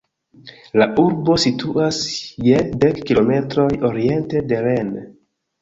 La 0.81 0.87
urbo 1.01 1.35
situas 1.43 1.99
je 2.47 2.63
dek 2.87 2.99
kilometroj 3.11 3.69
oriente 3.91 4.43
de 4.53 4.65
Rennes. 4.71 5.07